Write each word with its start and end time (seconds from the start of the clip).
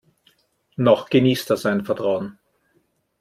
Noch 0.77 1.11
genießt 1.11 1.51
er 1.51 1.57
sein 1.57 1.85
Vertrauen. 1.85 2.39